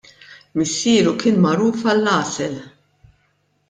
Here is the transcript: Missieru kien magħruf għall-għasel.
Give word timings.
Missieru 0.61 1.13
kien 1.25 1.39
magħruf 1.45 1.87
għall-għasel. 1.95 2.61